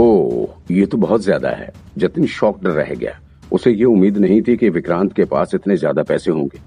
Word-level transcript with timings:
ये 0.00 0.86
तो 0.86 0.98
बहुत 0.98 1.22
ज़्यादा 1.22 1.50
है। 1.50 1.72
जतिन 1.98 2.26
शॉक्ड 2.26 2.66
रह 2.66 2.94
गया। 2.94 3.18
उसे 3.52 3.70
ये 3.70 3.84
उम्मीद 3.84 4.16
नहीं 4.18 4.40
थी 4.42 4.56
कि 4.56 4.68
विक्रांत 4.70 5.12
के 5.12 5.24
पास 5.24 5.54
इतने 5.54 5.76
ज़्यादा 5.76 6.02
पैसे 6.02 6.30
होंगे। 6.30 6.60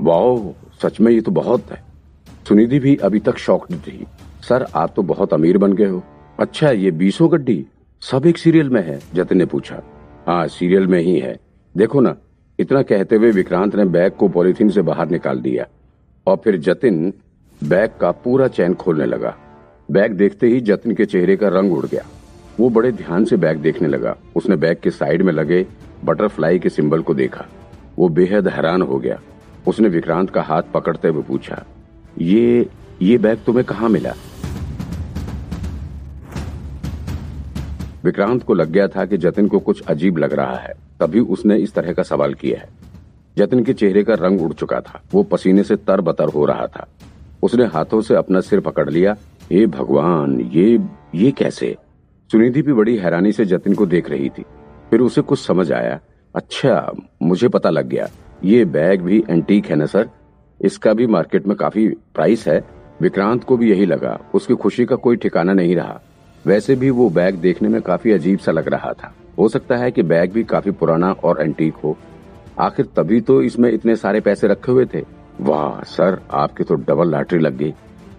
वाह 0.00 0.52
सच 0.82 1.00
में 1.00 1.10
ये 1.12 1.20
तो 1.20 1.30
बहुत 1.30 1.70
है। 1.70 1.82
सुनिधि 2.48 2.78
भी 2.78 2.94
अभी 2.96 3.20
तक 3.20 3.38
शॉक्ड 3.38 3.74
थी। 3.76 4.06
सर, 4.48 4.66
आप 4.74 4.92
तो 4.96 5.02
बहुत 5.02 5.34
अमीर 5.34 5.58
बन 5.58 5.72
गए 5.72 5.86
हो। 5.86 6.02
अच्छा 6.38 6.70
ये 6.70 6.90
बीसों 6.90 7.30
गड्डी 7.32 7.64
सब 8.02 8.26
एक 8.26 8.38
सीरियल 8.38 8.70
में 8.70 8.82
है, 8.82 8.98
जतिन 9.14 9.38
ने 9.38 9.44
पूछा। 9.44 9.82
हाँ 10.26 10.46
सीरियल 10.48 10.86
में 10.86 11.00
ही 11.00 11.18
है। 11.18 11.38
देखो 11.74 12.00
ना, 12.00 12.16
इतना 12.58 12.82
कहते 12.82 13.16
हुए 13.16 13.30
विक्रांत 13.30 13.76
ने 13.76 13.84
बैग 13.86 14.12
को 14.12 14.28
पॉलिथीन 14.28 14.70
से 14.70 14.82
बाहर 14.82 15.10
निकाल 15.10 15.40
दिया। 15.40 15.66
और 16.26 16.36
फिर 16.44 16.56
जतिन 16.58 17.12
बैग 17.60 17.90
का 18.00 18.10
पूरा 18.24 18.48
चैन 18.48 18.74
खोलने 18.74 19.06
लगा। 19.06 19.34
बैग 19.90 20.12
देखते 20.12 20.46
ही 20.46 20.60
जतिन 20.60 20.94
के 20.94 21.04
चेहरे 21.04 21.36
का 21.36 21.48
रंग 21.48 21.72
उड़ 21.72 21.86
गया। 21.86 22.02
वो 22.60 22.68
बड़े 22.70 22.92
ध्यान 22.92 23.24
से 23.24 23.36
बैग 23.36 23.58
देखने 23.58 23.88
लगा। 23.88 24.16
उसने 24.36 24.56
बैग 24.56 24.78
के 24.82 24.90
साइड 24.90 25.22
में 25.22 25.32
लगे 25.32 25.66
बटरफ्लाई 26.04 26.58
के 26.58 26.68
सिंबल 26.68 27.02
को 27.02 27.14
देखा। 27.14 27.44
वो 27.98 28.08
बेहद 28.08 28.48
हैरान 28.48 28.82
हो 28.82 28.98
गया। 28.98 29.20
उसने 29.68 29.88
विक्रांत 29.88 30.30
का 30.30 30.42
हाथ 30.42 30.62
पकड़ते 30.74 31.08
हुए 31.08 31.22
पूछा, 31.22 31.62
ये 32.18 32.68
ये 33.02 33.18
बैग 33.18 33.38
तुम्हें 33.46 33.64
कहाँ 33.64 33.88
मिला? 33.88 34.12
विक्रांत 38.04 38.42
को 38.42 38.54
लग 38.54 38.70
गया 38.70 38.86
था 38.88 39.04
कि 39.06 39.16
जतिन 39.16 39.48
को 39.48 39.58
कुछ 39.58 39.82
अजीब 39.82 40.18
लग 40.18 40.32
रहा 40.32 40.56
है। 40.56 40.74
तभी 41.00 41.20
उसने 41.20 41.56
इस 41.56 41.74
तरह 41.74 41.92
का 41.92 42.02
सवाल 42.02 42.34
किया 42.34 42.60
है। 42.60 42.68
जतिन 43.36 43.62
के 43.64 43.72
चेहरे 43.72 44.02
का 44.04 44.14
रंग 44.14 44.42
उड़ 44.42 44.52
चुका 44.52 44.80
था। 44.80 45.02
वो 45.12 45.22
पसीने 45.22 45.62
से 45.62 45.76
तर 45.76 46.00
बतर 46.00 46.28
हो 46.28 46.44
रहा 46.44 46.66
था। 46.66 46.86
उसने 47.42 47.64
हाथों 47.64 48.00
से 48.02 48.14
अपना 48.14 48.40
सिर 48.40 48.60
पकड़ 48.60 48.88
लिया। 48.90 49.16
हे 49.52 49.66
भगवान, 49.66 50.40
ये 50.40 50.78
ये 51.14 51.30
कैसे? 51.30 51.76
सुनिधि 52.32 52.62
भी 52.62 52.72
बड़ी 52.72 52.96
हैरानी 52.96 53.32
से 53.32 53.44
जतिन 53.44 53.74
को 53.74 53.86
देख 53.86 54.10
रही 54.10 54.28
थी। 54.28 54.44
फिर 54.90 55.00
उसे 55.00 55.22
कुछ 55.22 55.46
समझ 55.46 55.72
आया। 55.72 56.00
अच्छा 56.36 56.92
मुझे 57.22 57.48
पता 57.48 57.70
लग 57.70 57.88
गया। 57.88 58.08
ये 58.44 58.64
बैग 58.64 59.00
भी 59.00 59.24
एंटीक 59.30 59.66
है 59.66 59.76
ना, 59.76 59.86
सर? 59.86 60.10
इसका 60.60 60.92
भी 60.92 61.06
मार्केट 61.06 61.46
में 61.46 61.56
काफ़ी 61.56 61.88
प्राइस 61.88 62.48
है। 62.48 62.64
विक्रांत 63.00 63.44
को 63.44 63.56
भी 63.56 63.70
यही 63.70 63.86
लगा। 63.86 64.20
उसकी 64.34 64.54
खुशी 64.54 64.84
का 64.84 64.96
कोई 64.96 65.16
ठिकाना 65.16 65.52
नहीं 65.52 65.76
रहा। 65.76 66.00
वैसे 66.46 66.76
भी 66.76 66.90
वो 66.90 67.10
बैग 67.10 67.34
देखने 67.34 67.68
में 67.68 67.82
काफ़ी 67.82 68.12
अजीब 68.12 68.38
सा 68.38 68.52
लग 68.52 68.68
रहा 68.68 68.92
था। 68.92 69.14
हो 69.38 69.48
सकता 69.48 69.76
है 69.76 69.90
कि 69.90 70.02
बैग 70.02 70.32
भी 70.32 70.44
काफ़ी 70.44 70.70
पुराना 70.70 71.12
और 71.12 71.40
एंटीक 71.40 71.74
हो। 71.74 71.96
आखिर 72.58 72.86
तभी 72.86 73.20
तो 73.20 73.42
इसमें 73.42 73.72
इतने 73.72 73.96
सारे 73.96 74.20
पैसे 74.20 74.46
रखे 74.46 74.72
हुए 74.72 74.86
थे। 74.94 75.04
वाह, 75.40 75.82
सर, 75.82 76.20
आपकी 76.30 76.64
तो 76.64 76.74
डबल 76.74 77.08
लॉटरी 77.08 77.38
लग 77.38 77.56
गई। 77.56 77.74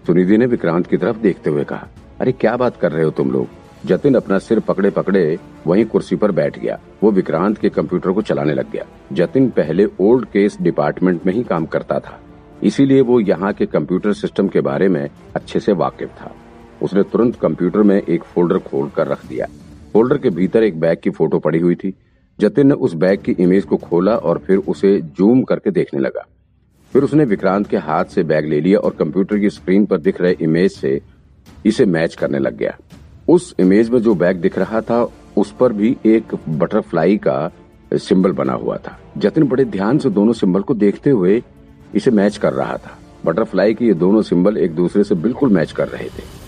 सुनिधि 0.06 0.38
ने 0.38 0.46
विक्रांत 0.46 0.86
की 0.86 0.96
तरफ़ 0.96 1.16
देखते 1.16 1.50
हुए 1.50 1.64
कहा, 1.64 1.88
अरे, 2.20 2.32
क्या 2.32 2.56
बात 2.56 2.76
कर 2.76 2.92
रहे 2.92 3.04
हो 3.04 3.10
तुम 3.10 3.30
लोग? 3.30 3.63
जतिन 3.86 4.14
अपना 4.14 4.38
सिर 4.38 4.60
पकड़े 4.60 4.90
पकड़े 4.90 5.38
वहीं 5.66 5.84
कुर्सी 5.84 6.16
पर 6.16 6.30
बैठ 6.30 6.58
गया। 6.58 6.78
वो 7.02 7.10
विक्रांत 7.10 7.58
के 7.58 7.68
कंप्यूटर 7.68 8.10
को 8.10 8.22
चलाने 8.22 8.54
लग 8.54 8.70
गया। 8.70 8.84
जतिन 9.12 9.48
पहले 9.50 9.86
ओल्ड 10.00 10.24
केस 10.24 10.56
डिपार्टमेंट 10.60 11.26
में 11.26 11.32
ही 11.32 11.42
काम 11.44 11.66
करता 11.66 11.98
था। 11.98 12.20
इसीलिए 12.62 13.00
वो 13.00 13.20
यहाँ 13.20 13.52
के 13.52 13.66
कंप्यूटर 13.66 14.12
सिस्टम 14.12 14.48
के 14.48 14.60
बारे 14.60 14.88
में 14.88 15.08
अच्छे 15.36 15.60
से 15.60 15.72
वाकिफ 15.72 16.08
था। 16.08 16.34
उसने 16.82 17.02
तुरंत 17.02 17.36
कंप्यूटर 17.36 17.82
में 17.82 18.02
एक 18.02 18.24
फोल्डर 18.24 18.58
खोल 18.58 18.88
कर 18.88 19.06
रख 19.06 19.26
दिया। 19.26 19.46
फोल्डर 19.92 20.18
के 20.18 20.30
भीतर 20.30 20.62
एक 20.62 20.80
बैग 20.80 20.98
की 20.98 21.10
फ़ोटो 21.10 21.38
पड़ी 21.38 21.58
हुई 21.58 21.74
थी। 21.74 21.94
जतिन 22.40 22.66
ने 22.66 22.74
उस 22.74 22.94
बैग 22.94 23.20
की 23.20 23.32
इमेज 23.32 23.64
को 23.64 23.76
खोला 23.76 24.14
और 24.14 24.38
फिर 24.38 24.58
उसे 24.58 25.00
जूम 25.18 25.42
करके 25.42 25.70
देखने 25.70 26.00
लगा। 26.00 26.26
फिर 26.92 27.02
उसने 27.02 27.24
विक्रांत 27.24 27.66
के 27.66 27.76
हाथ 27.76 28.04
से 28.04 28.22
बैग 28.22 28.46
ले 28.46 28.60
लिया 28.60 28.78
और 28.78 28.94
कंप्यूटर 28.98 29.38
की 29.38 29.50
स्क्रीन 29.50 29.86
पर 29.86 29.98
दिख 29.98 30.20
रहे 30.20 30.36
इमेज 30.40 30.72
से 30.72 31.00
इसे 31.66 31.86
मैच 31.86 32.14
करने 32.14 32.38
लग 32.38 32.56
गया। 32.56 32.76
उस 33.28 33.54
इमेज 33.60 33.90
में 33.90 33.98
जो 34.00 34.14
बैग 34.14 34.36
दिख 34.36 34.58
रहा 34.58 34.80
था, 34.80 35.08
उस 35.36 35.54
पर 35.60 35.72
भी 35.72 35.96
एक 36.06 36.34
बटरफ्लाई 36.48 37.16
का 37.16 37.50
सिंबल 37.94 38.32
बना 38.32 38.52
हुआ 38.52 38.76
था। 38.76 38.98
जतिन 39.18 39.44
बड़े 39.44 39.64
ध्यान 39.64 39.98
से 39.98 40.10
दोनों 40.10 40.32
सिंबल 40.32 40.62
को 40.62 40.74
देखते 40.74 41.10
हुए 41.10 41.42
इसे 41.94 42.10
मैच 42.10 42.36
कर 42.36 42.52
रहा 42.52 42.76
था। 42.76 42.98
बटरफ्लाई 43.24 43.74
के 43.74 43.84
ये 43.84 43.94
दोनों 43.94 44.22
सिंबल 44.22 44.56
एक 44.56 44.74
दूसरे 44.74 45.04
से 45.04 45.14
बिल्कुल 45.14 45.50
मैच 45.50 45.72
कर 45.72 45.88
रहे 45.88 46.08
थे। 46.08 46.44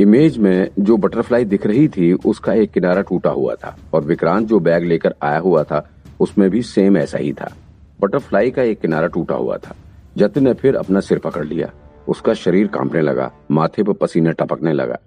इमेज 0.00 0.38
में 0.38 0.70
जो 0.78 0.96
बटरफ्लाई 0.96 1.44
दिख 1.44 1.66
रही 1.66 1.88
थी, 1.88 2.12
उसका 2.12 2.52
एक 2.52 2.70
किनारा 2.70 3.02
टूटा 3.02 3.30
हुआ 3.30 3.54
था 3.54 3.76
और 3.94 4.04
विक्रांत 4.04 4.48
जो 4.48 4.60
बैग 4.60 4.84
लेकर 4.84 5.14
आया 5.22 5.38
हुआ 5.38 5.62
था, 5.62 5.90
उसमें 6.20 6.50
भी 6.50 6.62
सेम 6.62 6.96
ऐसा 6.96 7.18
ही 7.18 7.32
था। 7.32 7.54
बटरफ्लाई 8.00 8.50
का 8.50 8.62
एक 8.62 8.80
किनारा 8.80 9.06
टूटा 9.06 9.34
हुआ 9.34 9.56
था। 9.56 9.74
जतिन 10.16 10.44
ने 10.44 10.52
फिर 10.54 10.76
अपना 10.76 11.00
सिर 11.00 11.18
पकड़ 11.18 11.44
लिया। 11.44 11.70
उसका 12.08 12.34
शरीर 12.34 12.66
कांपने 12.68 13.00
लगा, 13.00 13.30
माथे 13.50 13.82
पर 13.82 13.92
पसीना 13.92 14.30
टपकने 14.32 14.72
लगा। 14.72 14.98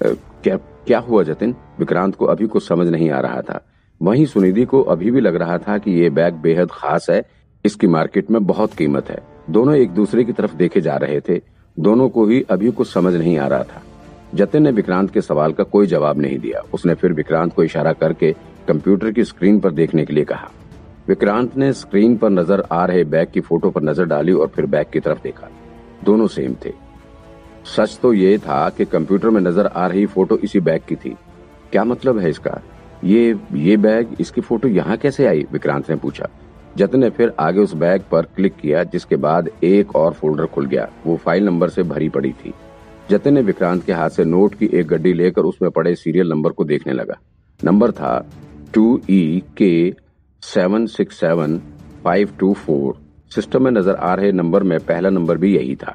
क्या 0.00 0.56
क्या 0.86 0.98
हुआ 0.98 1.22
जतिन? 1.22 1.54
विक्रांत 1.78 2.14
को 2.14 2.26
अभी 2.26 2.46
कुछ 2.46 2.66
समझ 2.68 2.86
नहीं 2.88 3.10
आ 3.10 3.20
रहा 3.20 3.40
था। 3.42 3.60
वहीं 4.00 4.26
सुनिधि 4.26 4.64
को 4.64 4.82
अभी 4.84 5.10
भी 5.10 5.20
लग 5.20 5.36
रहा 5.36 5.58
था 5.58 5.76
कि 5.78 5.90
ये 5.92 6.10
बैग 6.10 6.34
बेहद 6.34 6.68
खास 6.72 7.06
है, 7.10 7.24
इसकी 7.64 7.86
मार्केट 7.86 8.30
में 8.30 8.44
बहुत 8.46 8.74
कीमत 8.74 9.10
है। 9.10 9.18
दोनों 9.50 9.74
एक 9.74 9.90
दूसरे 9.90 10.24
की 10.24 10.32
तरफ़ 10.32 10.54
देखे 10.54 10.80
जा 10.80 10.96
रहे 10.96 11.20
थे। 11.20 11.40
दोनों 11.76 12.08
को 12.08 12.26
ही 12.26 12.42
अभी 12.50 12.70
कुछ 12.70 12.92
समझ 12.92 13.14
नहीं 13.14 13.36
आ 13.38 13.46
रहा 13.46 13.62
था। 13.64 13.82
जतिन 14.34 14.62
ने 14.62 14.70
विक्रांत 14.70 15.10
के 15.10 15.20
सवाल 15.20 15.52
का 15.52 15.64
कोई 15.64 15.86
जवाब 15.86 16.18
नहीं 16.18 16.38
दिया। 16.38 16.62
उसने 16.74 16.94
फिर 16.94 17.12
विक्रांत 17.12 17.54
को 17.54 17.62
इशारा 17.64 17.92
करके 17.92 18.32
कंप्यूटर 18.68 19.12
की 19.12 19.24
स्क्रीन 19.24 19.60
पर 19.60 19.70
देखने 19.70 20.04
के 20.04 20.12
लिए 20.12 20.24
कहा। 20.24 20.50
विक्रांत 21.08 21.56
ने 21.56 21.72
स्क्रीन 21.72 22.16
पर 22.16 22.30
नज़र 22.30 22.64
आ 22.72 22.84
रहे 22.84 23.04
बैग 23.04 23.28
की 23.28 23.40
फ़ोटो 23.40 23.70
पर 23.70 23.82
नज़र 23.82 24.04
डाली 24.04 24.32
और 24.32 24.46
फिर 24.46 24.66
बैग 24.66 24.86
की 24.92 25.00
तरफ़ 25.00 25.22
देखा। 25.22 25.48
दोनों 26.04 26.26
सेम 26.26 26.54
थे। 26.64 26.72
सच 27.66 27.98
तो 28.02 28.12
ये 28.12 28.36
था 28.38 28.68
कि 28.70 28.84
कंप्यूटर 28.84 29.30
में 29.30 29.40
नज़र 29.40 29.66
आ 29.66 29.86
रही 29.86 30.04
फ़ोटो 30.06 30.36
इसी 30.38 30.60
बैग 30.60 30.82
की 30.88 30.96
थी। 30.96 31.16
क्या 31.72 31.84
मतलब 31.84 32.18
है 32.18 32.30
इसका? 32.30 32.60
ये 33.04 33.34
ये 33.54 33.76
बैग 33.76 34.16
इसकी 34.20 34.40
फ़ोटो 34.40 34.68
यहाँ 34.68 34.96
कैसे 34.96 35.26
आई? 35.26 35.44
विक्रांत 35.52 35.90
ने 35.90 35.96
पूछा। 35.96 36.28
जतिन 36.76 37.00
ने 37.00 37.10
फिर 37.10 37.32
आगे 37.40 37.60
उस 37.60 37.72
बैग 37.74 38.02
पर 38.10 38.26
क्लिक 38.36 38.56
किया, 38.56 38.82
जिसके 38.84 39.16
बाद 39.16 39.48
एक 39.64 39.94
और 39.96 40.12
फोल्डर 40.12 40.46
खुल 40.46 40.66
गया। 40.66 40.88
वो 41.06 41.16
फ़ाइल 41.16 41.44
नंबर 41.44 41.68
से 41.68 41.82
भरी 41.84 42.08
पड़ी 42.08 42.32
थी। 42.34 42.52
जतन 43.10 43.34
ने 43.34 43.42
विक्रांत 43.42 43.84
के 43.84 43.92
हाथ 43.92 44.10
से 44.10 44.24
नोट 44.24 44.54
की 44.54 44.68
एक 44.72 44.86
गड्डी 44.86 45.12
लेकर 45.12 45.42
उसमें 45.42 45.70
पड़े 45.70 45.94
सीरियल 45.96 46.28
नंबर 46.28 46.50
को 46.50 46.64
देखने 46.64 46.92
लगा। 46.92 47.18
नंबर 47.60 47.92
था 47.92 48.18
two 48.74 49.00
E 49.10 49.42
K 49.56 49.94
seven 50.42 50.86
six 50.86 51.20
seven 51.20 51.58
five 52.04 52.32
two 52.38 52.52
four 52.56 53.00
system 53.32 53.62
में 53.64 53.70
नज़र 53.70 53.94
आ 53.94 54.14
रहे 54.14 54.30
नंबर 54.32 54.62
में 54.62 54.78
पहला 54.80 55.10
नंबर 55.10 55.38
भी 55.38 55.54
यही 55.56 55.74
था। 55.76 55.94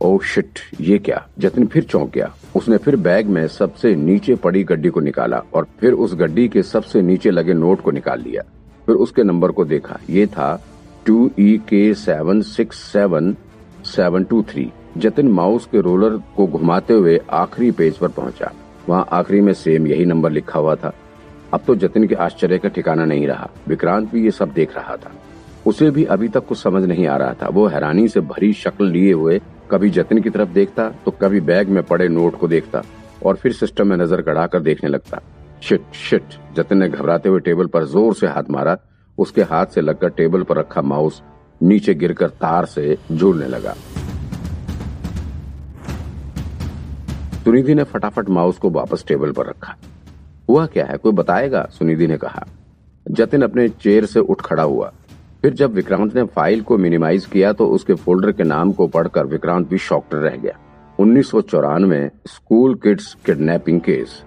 ओ 0.00 0.18
शिट 0.24 0.58
ये 0.80 0.98
क्या? 0.98 1.26
जतिन 1.38 1.66
फिर 1.66 1.82
चौंक 1.82 2.10
गया। 2.12 2.30
उसने 2.56 2.76
फिर 2.76 2.96
बैग 2.96 3.28
में 3.28 3.46
सबसे 3.48 3.94
नीचे 3.96 4.34
पड़ी 4.34 4.62
गड्डी 4.64 4.88
को 4.88 5.00
निकाला 5.00 5.42
और 5.54 5.66
फिर 5.80 5.92
उस 5.94 6.14
गड्डी 6.14 6.46
के 6.48 6.62
सबसे 6.62 7.02
नीचे 7.02 7.30
लगे 7.30 7.54
नोट 7.54 7.80
को 7.80 7.90
निकाल 7.90 8.20
लिया। 8.20 8.42
फिर 8.86 8.96
उसके 8.96 9.22
नंबर 9.22 9.50
को 9.50 9.64
देखा। 9.64 9.98
ये 10.10 10.26
था 10.26 10.54
two 11.06 11.30
E 11.40 11.56
K 11.68 11.82
seven 11.94 12.40
six 12.42 12.82
seven 12.92 13.34
seven 13.86 14.24
two 14.24 14.42
three 14.42 14.70
Jatin 14.96 15.28
mouse 15.28 15.66
के 15.66 15.80
रोलर 15.80 16.16
को 16.36 16.46
घुमाते 16.46 16.94
हुए 16.94 17.18
आखिरी 17.30 17.70
पेज 17.70 17.96
पर 17.96 18.08
पहुँचा। 18.10 18.52
वहाँ 18.88 19.06
आखिरी 19.12 19.40
में 19.40 19.52
सेम 19.54 19.86
यही 19.86 20.04
नंबर 20.04 20.30
लिखा 20.30 20.58
हुआ 20.58 20.74
था। 20.74 20.92
अब 21.54 21.60
तो 21.66 21.74
जतिन 21.76 22.06
के 22.06 22.14
आश्चर्य 22.14 22.58
का 22.58 22.68
ठिकाना 22.68 23.04
नहीं 23.04 23.26
रहा। 23.26 23.48
विक्रांत 23.68 24.10
भी 24.12 24.24
ये 24.24 24.30
सब 24.30 24.52
देख 24.52 24.76
रहा 24.76 24.96
था। 24.96 25.12
उसे 25.66 25.90
भी 25.90 26.04
अभी 26.06 26.28
तक 26.28 26.46
कुछ 26.46 26.58
समझ 26.58 26.82
नहीं 26.84 27.06
आ 27.06 27.16
रहा 27.16 27.34
था। 27.34 27.48
वो 27.48 27.66
हैरानी 27.68 28.06
से 28.08 28.20
भरी 28.22 28.52
शक्ल 28.54 28.86
लिए 28.88 29.12
हुए 29.12 29.40
कभी 29.70 29.90
जतिन 29.90 30.20
की 30.22 30.30
तरफ़ 30.30 30.48
देखता 30.50 30.88
तो 31.04 31.10
कभी 31.12 31.40
बैग 31.42 31.68
में 31.68 31.82
पड़े 31.82 32.08
नोट 32.08 32.38
को 32.38 32.48
देखता 32.48 32.82
और 33.24 33.36
फिर 33.36 33.52
सिस्टम 33.52 33.86
में 33.86 33.96
नज़र 33.96 34.22
गड़ाकर 34.22 34.60
देखने 34.60 34.90
लगता। 34.90 35.20
शिट 35.62 35.92
शिट, 35.94 36.22
जतिन 36.56 36.78
ने 36.78 36.88
घबराते 36.88 37.28
हुए 37.28 37.40
टेबल 37.40 37.66
पर 37.66 37.84
ज़ोर 37.86 38.14
से 38.14 38.26
हाथ 38.26 38.50
मारा। 38.50 38.76
उसके 39.18 39.42
हाथ 39.42 39.66
से 39.66 39.80
लगकर 39.80 40.08
टेबल 40.10 40.42
पर 40.42 40.56
रखा 40.56 40.82
माउस 40.82 41.22
नीचे 41.60 41.94
गिरकर 41.94 42.28
तार 42.40 42.66
से 42.66 42.96
झूलने 43.12 43.46
लगा। 43.46 43.74
सुनिधि 47.44 47.74
ने 47.74 47.84
फटाफट 47.84 48.28
माउस 48.28 48.58
को 48.58 48.70
वापस 48.70 49.04
टेबल 49.08 49.32
पर 49.32 49.46
रखा। 49.46 49.74
हुआ 50.48 50.64
क्या 50.66 50.84
है? 50.86 50.96
कोई 50.96 51.12
बताएगा? 51.12 51.62
सुनिधि 51.72 52.06
ने 52.06 52.16
कहा। 52.16 52.46
जतिन 53.06 53.42
अपने 53.42 53.68
चेयर 53.70 54.06
से 54.06 54.20
उठ 54.20 54.40
खड़ा 54.40 54.62
हुआ। 54.62 54.92
फिर 55.42 55.52
जब 55.52 55.72
विक्रांत 55.72 56.16
ने 56.16 56.24
फ़ाइल 56.24 56.62
को 56.62 56.78
मिनिमाइज 56.78 57.26
किया 57.26 57.52
तो 57.52 57.66
उसके 57.66 57.94
फोल्डर 57.94 58.32
के 58.32 58.42
नाम 58.42 58.72
को 58.72 58.86
पढ़कर 58.86 59.26
विक्रांत 59.26 59.68
भी 59.68 59.78
शॉक्ड 59.78 60.14
रह 60.14 60.36
गया। 60.36 60.58
उन्नीस 60.98 61.30
चौरानवे, 61.50 62.10
school 62.26 62.74
kids 62.74 63.16
kidnapping 63.26 63.80
case. 63.80 64.22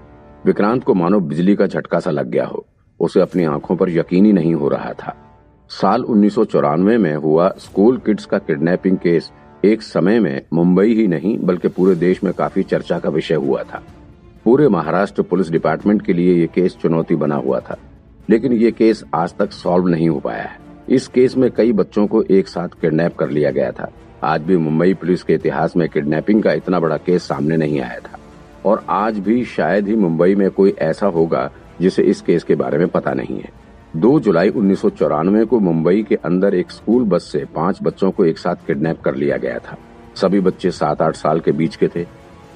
Vikrant 0.45 0.83
को 0.83 0.93
मानो 0.93 1.19
बिजली 1.19 1.55
का 1.55 1.67
झटका 1.67 1.99
सा 1.99 2.11
लग 2.11 2.29
गया 2.29 2.45
हो। 2.45 2.65
उसे 2.99 3.21
अपनी 3.21 3.43
आँखों 3.43 3.75
पर 3.75 3.89
यकीन 3.89 4.25
ही 4.25 4.33
नहीं 4.33 4.53
हो 4.53 4.67
रहा 4.69 4.93
था। 4.93 5.15
साल 5.69 6.03
उन्नीस 6.03 6.35
सौ 6.35 6.45
चौरानवे 6.45 6.97
में 6.97 7.15
हुआ 7.15 7.49
स्कूल 7.49 7.97
किड्स 7.97 8.25
का 8.25 8.37
किडनैपिंग 8.37 8.97
केस। 8.97 9.31
एक 9.65 9.81
समय 9.81 10.19
में 10.19 10.41
मुंबई 10.53 10.95
ही 10.95 11.07
नहीं, 11.07 11.37
बल्कि 11.39 11.67
पूरे 11.67 11.95
देश 11.95 12.23
में 12.23 12.33
काफ़ी 12.33 12.63
चर्चा 12.63 12.99
का 12.99 13.09
विषय 13.09 13.35
हुआ 13.35 13.63
था। 13.63 13.83
पूरे 14.45 14.67
महाराष्ट्र 14.67 15.21
पुलिस 15.21 15.49
डिपार्टमेंट 15.49 16.01
के 16.01 16.13
लिए 16.13 16.35
ये 16.35 16.47
केस 16.47 16.77
चुनौती 16.81 17.15
बना 17.15 17.35
हुआ 17.35 17.59
था। 17.59 17.77
लेकिन 18.29 18.53
ये 18.53 18.71
केस 18.71 19.03
आज 19.13 19.33
तक 19.37 19.51
सॉल्व 19.51 19.87
नहीं 19.87 20.09
हो 20.09 20.19
पाया 20.19 20.43
है। 20.43 20.62
इस 20.89 21.07
केस 21.07 21.35
में 21.37 21.49
कई 21.51 21.71
बच्चों 21.71 22.05
को 22.07 22.21
एक 22.23 22.47
साथ 22.47 22.69
किडनैप 22.81 23.15
कर 23.15 23.29
लिया 23.29 23.51
गया 23.51 23.71
था। 23.71 23.91
आज 24.23 24.41
भी 24.41 24.57
मुंबई 24.57 24.93
पुलिस 24.93 25.23
के 25.23 25.33
इतिहास 25.33 25.75
में 25.77 25.87
किडनैपिंग 25.89 26.43
का 26.43 26.53
इतना 26.53 26.79
बड़ा 26.79 26.97
केस 26.97 27.23
सामने 27.23 27.57
नहीं 27.57 27.79
आया 27.81 27.99
था। 27.99 28.19
और 28.65 28.85
आज 28.89 29.19
भी 29.19 29.43
शायद 29.45 29.87
ही 29.87 29.95
मुंबई 29.95 30.35
में 30.35 30.49
कोई 30.51 30.73
ऐसा 30.81 31.07
होगा 31.07 31.49
जिसे 31.81 32.03
इस 32.03 32.21
केस 32.21 32.43
के 32.43 32.55
बारे 32.55 32.77
में 32.77 32.87
पता 32.87 33.13
नहीं 33.13 33.39
है। 33.39 33.49
2 33.95 34.19
जुलाई 34.19 34.49
उन्नीस 34.49 34.81
सौ 34.81 34.89
चौरानवे 34.89 35.45
को 35.45 35.59
मुंबई 35.59 36.03
के 36.03 36.15
अंदर 36.15 36.55
एक 36.55 36.71
स्कूल 36.71 37.03
बस 37.03 37.31
से 37.31 37.45
पाँच 37.45 37.79
बच्चों 37.83 38.11
को 38.11 38.25
एक 38.25 38.37
साथ 38.37 38.55
किडनैप 38.67 39.01
कर 39.01 39.15
लिया 39.15 39.37
गया 39.37 39.59
था। 39.59 39.77
सभी 40.15 40.39
बच्चे 40.39 40.71
सात 40.71 41.01
आठ 41.01 41.15
साल 41.15 41.39
के 41.39 41.51
बीच 41.51 41.75
के 41.75 41.87
थे। 41.87 42.05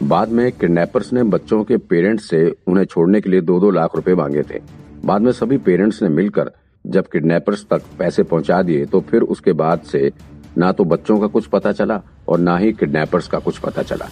बाद 0.03 0.29
में 0.29 0.51
किडनैपर्स 0.51 1.13
ने 1.13 1.23
बच्चों 1.23 1.63
के 1.63 1.77
पेरेंट्स 1.77 2.29
से 2.29 2.45
उन्हें 2.67 2.85
छोड़ने 2.85 3.21
के 3.21 3.29
लिए 3.29 3.41
दो 3.41 3.59
दो 3.59 3.71
लाख 3.71 3.95
रुपए 3.95 4.15
मांगे 4.15 4.43
थे। 4.43 4.61
बाद 5.05 5.21
में 5.21 5.31
सभी 5.31 5.57
पेरेंट्स 5.57 6.01
ने 6.03 6.09
मिलकर 6.09 6.51
जब 6.87 7.07
किडनैपर्स 7.07 7.65
तक 7.69 7.81
पैसे 7.99 8.23
पहुँचा 8.23 8.61
दिए 8.61 8.85
तो 8.85 8.99
फिर 9.01 9.21
उसके 9.21 9.53
बाद 9.53 9.81
से 9.81 10.11
ना 10.57 10.71
तो 10.71 10.83
बच्चों 10.83 11.19
का 11.19 11.27
कुछ 11.27 11.47
पता 11.47 11.71
चला 11.71 12.01
और 12.27 12.39
ना 12.39 12.57
ही 12.57 12.71
किडनैपर्स 12.73 13.27
का 13.27 13.39
कुछ 13.39 13.57
पता 13.57 13.81
चला। 13.81 14.07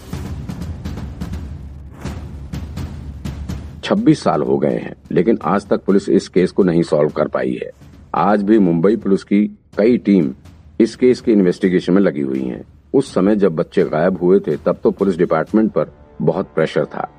26 3.84 4.24
साल 4.24 4.42
हो 4.42 4.58
गए 4.58 4.78
हैं, 4.78 4.96
लेकिन 5.12 5.38
आज 5.44 5.68
तक 5.68 5.84
पुलिस 5.84 6.10
इस 6.10 6.28
केस 6.28 6.52
को 6.52 6.64
नहीं 6.64 6.84
सॉल्व 6.84 7.10
कर 7.10 7.28
पाई 7.28 7.60
है। 7.64 7.72
आज 8.16 8.44
भी 8.44 8.60
मुंबई 8.60 8.96
पुलिस 8.96 9.24
की 9.24 9.46
कई 9.78 9.98
टीम 9.98 10.34
इस 10.80 10.96
केस 10.96 11.22
की 11.22 11.32
इन्वेस्टिगेशन 11.32 11.94
में 11.94 12.02
लगी 12.02 12.22
हुई 12.22 12.44
हैं। 12.44 12.64
उस 12.94 13.14
समय 13.14 13.36
जब 13.36 13.56
बच्चे 13.56 13.84
गायब 13.84 14.18
हुए 14.18 14.40
थे, 14.40 14.56
तब 14.56 14.80
तो 14.84 14.92
पुलिस 14.92 15.18
डिपार्टमेंट 15.18 15.72
पर 15.72 15.92
बहुत 16.22 16.54
प्रेशर 16.56 16.86
था। 16.86 17.10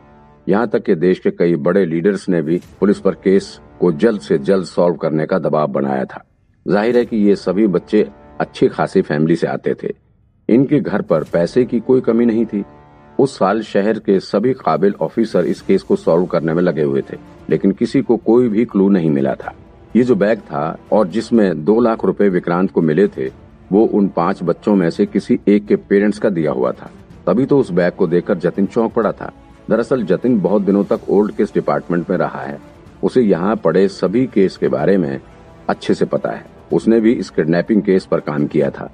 यहाँ 0.48 0.68
तक 0.68 0.82
कि 0.82 0.94
देश 0.94 1.18
के 1.18 1.30
कई 1.30 1.56
बड़े 1.56 1.84
लीडर्स 1.86 2.28
ने 2.28 2.42
भी 2.42 2.60
पुलिस 2.80 3.00
पर 3.00 3.14
केस 3.14 3.58
को 3.80 3.92
जल्द 3.94 4.20
से 4.20 4.38
जल्द 4.38 4.64
सॉल्व 4.66 4.96
करने 4.96 5.26
का 5.26 5.38
दबाव 5.38 5.66
बनाया 5.68 6.04
था। 6.04 6.22
ज़ाहिर 6.66 6.96
है 6.96 7.04
कि 7.04 7.16
ये 7.18 7.36
सभी 7.36 7.66
बच्चे 7.68 8.06
अच्छी 8.40 8.68
खासी 8.68 9.02
फैमिली 9.02 9.36
से 9.36 9.46
आते 9.46 9.74
थे। 9.82 9.92
इनके 10.48 10.80
घर 10.80 11.02
पर 11.02 11.24
पैसे 11.24 11.64
की 11.64 11.80
कोई 11.80 12.00
कमी 12.00 12.26
नहीं 12.26 12.44
थी। 12.46 12.64
उस 13.18 13.38
साल 13.38 13.62
शहर 13.62 13.98
के 13.98 14.18
सभी 14.20 14.52
काबिल 14.54 14.94
ऑफिसर 15.00 15.44
इस 15.44 15.60
केस 15.62 15.82
को 15.82 15.96
सॉल्व 15.96 16.26
करने 16.26 16.54
में 16.54 16.62
लगे 16.62 16.82
हुए 16.82 17.02
थे, 17.02 17.16
लेकिन 17.50 17.72
किसी 17.72 18.02
को 18.02 18.16
कोई 18.16 18.48
भी 18.48 18.64
क्लू 18.64 18.88
नहीं 18.88 19.10
मिला 19.10 19.34
था। 19.34 19.54
ये 19.96 20.02
जो 20.02 20.14
बैग 20.14 20.38
था 20.40 20.78
और 20.92 21.06
जिसमें 21.08 21.64
दो 21.64 21.80
लाख 21.80 22.04
रुपए 22.04 22.28
विक्रांत 22.28 22.70
को 22.70 22.82
मिले 22.82 23.06
थे, 23.08 23.30
वो 23.72 23.84
उन 23.84 24.08
पाँच 24.08 24.42
बच्चों 24.42 24.74
में 24.76 24.88
से 24.90 25.06
किसी 25.06 25.38
एक 25.48 25.66
के 25.66 25.76
पेरेंट्स 25.76 26.18
का 26.18 26.30
दिया 26.30 26.52
हुआ 26.52 26.72
था। 26.72 26.90
तभी 27.26 27.46
तो 27.46 27.58
उस 27.58 27.70
बैग 27.70 27.92
को 27.92 28.06
देखकर 28.06 28.38
जतिन 28.38 28.66
चौंक 28.66 28.92
पड़ा 28.92 29.12
था। 29.12 29.32
दरअसल 29.70 30.02
जतिन 30.04 30.40
बहुत 30.40 30.62
दिनों 30.62 30.84
तक 30.84 31.08
ओल्ड 31.10 31.32
केस 31.32 31.52
डिपार्टमेंट 31.54 32.10
में 32.10 32.16
रहा 32.16 32.42
है। 32.42 32.58
उसे 33.06 33.20
यहाँ 33.20 33.56
पड़े 33.56 33.86
सभी 33.88 34.26
केस 34.26 34.56
के 34.56 34.68
बारे 34.68 34.96
में 34.98 35.20
अच्छे 35.68 35.94
से 35.94 36.04
पता 36.04 36.30
है। 36.30 36.44
उसने 36.72 37.00
भी 37.00 37.12
इस 37.12 37.30
किडनैपिंग 37.30 37.82
केस 37.82 38.06
पर 38.06 38.20
काम 38.20 38.46
किया 38.46 38.70
था। 38.70 38.90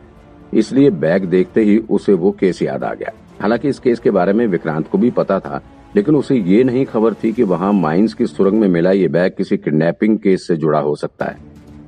इसलिए 0.54 0.90
बैग 0.90 1.24
देखते 1.24 1.62
ही 1.62 1.78
उसे 1.90 2.12
वो 2.12 2.30
केस 2.30 2.62
याद 2.62 2.84
आ 2.84 2.92
गया। 2.94 3.12
हालाँकि 3.40 3.68
इस 3.68 3.78
केस 3.78 3.98
के 3.98 4.10
बारे 4.10 4.32
में 4.32 4.46
विक्रांत 4.46 4.88
को 4.88 4.98
भी 4.98 5.10
पता 5.10 5.38
था, 5.40 5.60
लेकिन 5.96 6.16
उसे 6.16 6.36
ये 6.36 6.62
नहीं 6.64 6.84
खबर 6.86 7.14
थी 7.14 7.32
कि 7.32 7.42
वहाँ 7.42 7.72
माइंस 7.72 8.14
की 8.14 8.26
सुरंग 8.26 8.60
में 8.60 8.68
मिला 8.68 8.90
ये 8.90 9.08
बैग 9.08 9.32
किसी 9.36 9.56
किडनैपिंग 9.56 10.18
केस 10.18 10.46
से 10.46 10.56
जुड़ा 10.56 10.78
हो 10.78 10.94
सकता 10.96 11.24
है। 11.24 11.36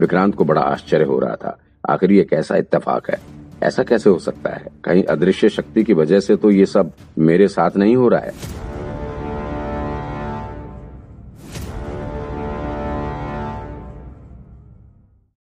विक्रांत 0.01 0.35
को 0.35 0.45
बड़ा 0.45 0.63
आश्चर्य 0.63 1.05
हो 1.05 1.19
रहा 1.19 1.37
था। 1.37 1.59
आखिर 1.91 2.13
ये 2.13 2.23
कैसा 2.25 2.57
इत्तेफाक 2.57 3.11
है? 3.11 3.19
ऐसा 3.63 3.83
कैसे 3.83 4.11
हो 4.11 4.19
सकता 4.19 4.51
है? 4.51 4.67
कहीं 4.85 5.05
अदृश्य 5.05 5.49
शक्ति 5.49 5.83
की 5.83 5.93
वजह 5.93 6.21
से 6.21 6.37
तो 6.37 6.51
ये 6.51 6.67
सब 6.67 6.93
मेरे 7.19 7.49
साथ 7.49 7.77
नहीं 7.77 7.97
हो 7.97 8.09
रहा 8.09 8.21
है। 8.21 8.64